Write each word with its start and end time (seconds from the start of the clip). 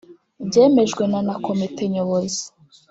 byemejwe 0.47 1.03
na 1.11 1.19
na 1.27 1.33
Komite 1.45 1.83
Nyobozi 1.93 2.43